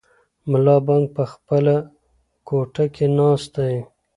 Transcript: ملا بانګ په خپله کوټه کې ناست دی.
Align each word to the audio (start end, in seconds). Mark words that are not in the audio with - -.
ملا 0.49 0.75
بانګ 0.85 1.05
په 1.15 1.23
خپله 1.31 1.75
کوټه 2.47 2.85
کې 2.95 3.05
ناست 3.17 3.51
دی. 3.57 3.75